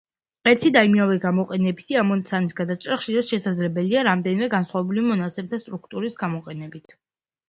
ერთი 0.51 0.69
და 0.75 0.81
იმავე 0.85 1.15
გამოყენებითი 1.25 1.97
ამოცანის 2.01 2.55
გადაჭრა 2.61 2.97
ხშირად 3.01 3.27
შესაძლებელია 3.31 4.01
რამდენიმე 4.07 4.47
განსხვავებული 4.55 5.05
მონაცემთა 5.11 5.61
სტრუქტურის 5.65 6.17
გამოყენებით. 6.23 6.97